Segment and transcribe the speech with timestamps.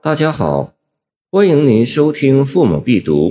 [0.00, 0.74] 大家好，
[1.28, 3.30] 欢迎您收听《父母必读》，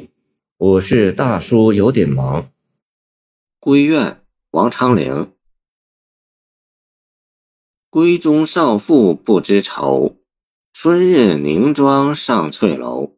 [0.57, 2.51] 我是大叔，有点忙。
[3.61, 5.31] 闺怨，王昌龄。
[7.89, 10.17] 闺中少妇不知愁，
[10.73, 13.13] 春日凝妆上翠楼。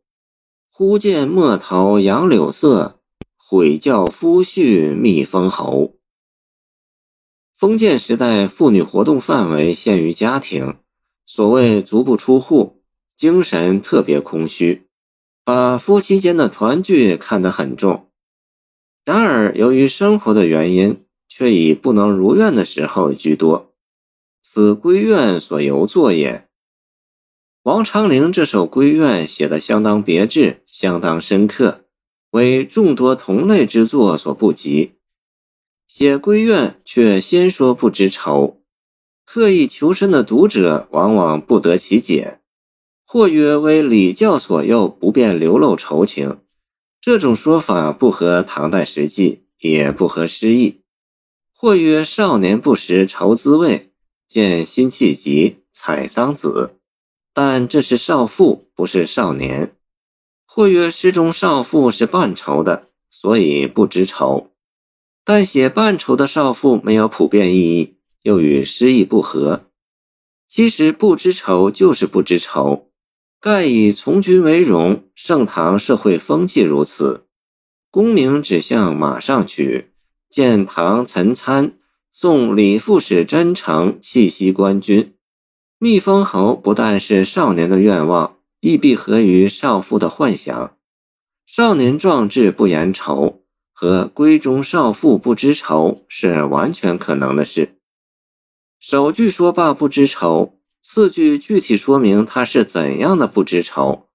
[0.70, 3.02] 忽见陌头杨柳色，
[3.36, 5.96] 悔教夫婿觅封侯。
[7.56, 10.78] 封建时代，妇女活动范围限于家庭，
[11.26, 12.79] 所谓足不出户。
[13.20, 14.88] 精神特别空虚，
[15.44, 18.08] 把夫妻间的团聚看得很重。
[19.04, 23.74] 然而，由于生活的原因，却以不能如愿的时候居多，
[24.42, 26.48] 此闺怨所由作也。
[27.64, 31.84] 王昌龄这首闺怨写得相当别致，相当深刻，
[32.30, 34.94] 为众多同类之作所不及。
[35.86, 38.62] 写闺怨却先说不知愁，
[39.26, 42.39] 刻意求深的读者往往不得其解。
[43.12, 46.42] 或曰为礼教所诱，不便流露愁情。
[47.02, 50.82] 这种说法不合唐代实际，也不合诗意。
[51.52, 53.90] 或曰少年不识愁滋味，
[54.28, 56.74] 见辛弃疾《采桑子》，
[57.34, 59.76] 但这是少妇，不是少年。
[60.46, 64.52] 或曰诗中少妇是半愁的，所以不知愁。
[65.26, 69.64] 但写半愁的少妇没有普遍意义，又与诗意不合。
[70.48, 72.86] 其实不知愁就是不知愁。
[73.42, 77.26] 盖以从军为荣，盛唐社会风气如此。
[77.90, 79.92] 功名只向马上取。
[80.30, 81.74] 见唐岑参
[82.12, 85.16] 送李副使真诚弃西官军，
[85.80, 90.78] 密封侯不但是少年的愿望，亦必合于少妇的幻想。
[91.48, 93.42] 少年壮志不言愁，
[93.74, 97.80] 和闺中少妇不知愁是完全可能的事。
[98.80, 100.59] 首句说罢不知愁。
[100.92, 104.08] 四句具体说明他是怎样的不知愁。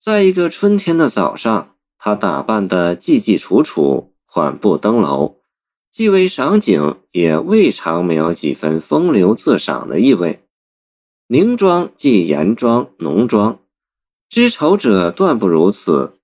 [0.00, 5.42] 在一个春天的早上，他打扮得季季楚楚，缓步登楼，
[5.90, 10.40] 既为赏景，也未尝没有几分风流自赏的意味。
[11.26, 13.58] 凝妆即颜妆、浓妆，
[14.30, 16.14] 知愁者断不如此。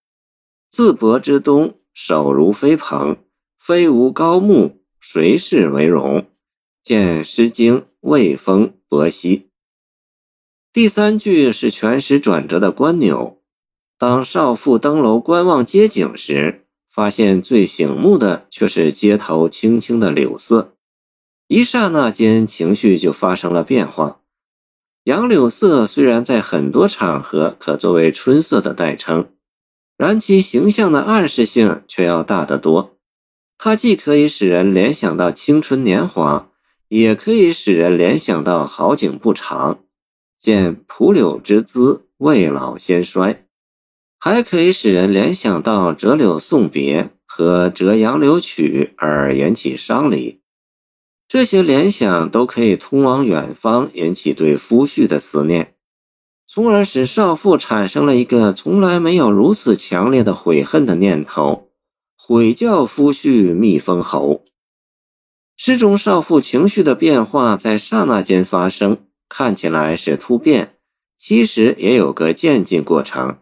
[0.71, 3.19] 自薄之冬，手如飞蓬，
[3.59, 6.27] 飞无高木，谁是为荣？
[6.83, 9.37] 见《诗经·魏风·伯兮》。
[10.75, 13.39] 第三句是全诗转折的关钮。
[13.97, 20.75] 当少妇登楼观望街景时，发现最醒目的却是街头青青的柳色。
[21.47, 24.23] 一刹那间，情绪就发生了变化。
[25.05, 29.29] 杨柳色虽然在很多场合可作为春色的代称，
[29.97, 32.97] 然其形象的暗示性却要大得多。
[33.57, 36.51] 它既可以使人联想到青春年华，
[36.89, 39.79] 也可以使人联想到好景不长。
[40.45, 43.47] 见蒲柳之姿，未老先衰，
[44.21, 50.43] 还可以使人联想到折柳送别和折杨柳曲而引起伤离。
[51.27, 55.77] 这些联想都可以通往远方，引起对夫婿的思念，
[56.47, 61.71] 从而使少妇产生了一个从来没有如此强烈的悔恨的念头：
[62.15, 64.45] 悔教夫婿觅封侯。
[65.57, 68.99] 诗中少妇情绪的变化在刹那间发生。
[69.37, 70.77] 看起来是突变，
[71.17, 73.39] 其实也有个渐进过程。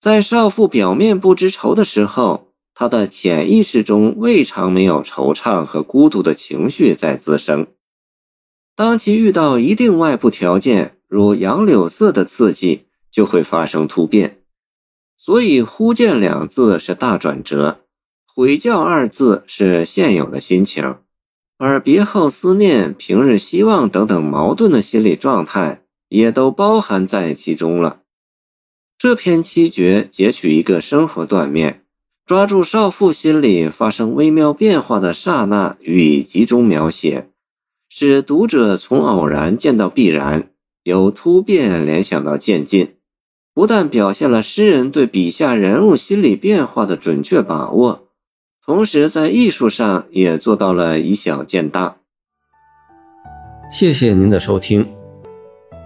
[0.00, 7.66] 在少妇表面不知愁的时候，她的潜意识中未尝没有惆怅和孤独的情绪在滋生。
[8.74, 14.42] 当其遇到一定外部条件，如杨柳色的刺激，就会发生突变。
[15.18, 17.84] 所以“忽见”两字是大转折
[18.24, 21.01] ，“悔教”二字是现有的心情。
[21.64, 28.00] 而别后思念、平日希望等等矛盾的心理状态，也都包含在其中了。
[28.98, 31.84] 这篇七绝截取一个生活断面，
[32.26, 37.28] 抓住少妇心理发生微妙变化的刹那予以集中描写，
[37.88, 40.50] 使读者从偶然见到必然，
[40.82, 42.96] 由突变联想到渐进，
[43.54, 48.08] 不但表现了诗人对笔下人物心理变化的准确把握。
[48.64, 51.96] 同时，在艺术上也做到了以小见大。
[53.72, 54.88] 谢谢您的收听，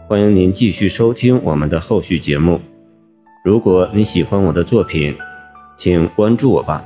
[0.06, 2.60] 欢迎您继续收听我们的后续节目。
[3.42, 5.16] 如果你喜欢我的作品，
[5.78, 6.84] 请关注我吧。